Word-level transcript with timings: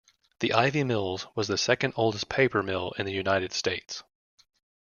The 0.39 0.53
Ivy 0.53 0.83
Mills 0.83 1.27
was 1.35 1.47
the 1.47 1.59
second 1.59 1.93
oldest 1.95 2.27
paper 2.27 2.63
mill 2.63 2.91
in 2.97 3.05
the 3.05 3.13
United 3.13 3.53
States. 3.53 4.01